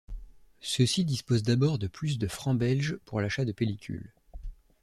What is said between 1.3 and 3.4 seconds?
d'abord de plus de francs belges pour